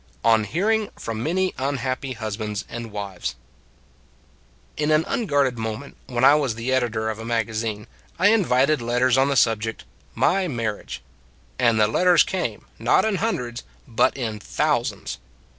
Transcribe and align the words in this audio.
ON 0.23 0.45
HEARING 0.45 0.89
FROM 0.97 1.21
MANY 1.21 1.53
UNHAPPY 1.59 2.13
HUSBANDS 2.13 2.65
AND 2.67 2.91
WIVES 2.91 3.35
IN 4.75 4.89
an 4.89 5.05
unguarded 5.07 5.59
moment, 5.59 5.95
when 6.07 6.23
I 6.23 6.33
was 6.33 6.55
the 6.55 6.73
editor 6.73 7.11
of 7.11 7.19
a 7.19 7.23
magazine, 7.23 7.85
I 8.17 8.29
invited 8.29 8.81
let 8.81 8.97
ters 8.97 9.15
on 9.15 9.29
the 9.29 9.35
subject 9.35 9.83
"My 10.15 10.47
Marriage"; 10.47 11.03
and 11.59 11.79
the 11.79 11.87
letters 11.87 12.23
came, 12.23 12.65
not 12.79 13.05
in 13.05 13.17
hundreds, 13.17 13.61
but 13.87 14.17
in 14.17 14.39
thousands. 14.39 15.19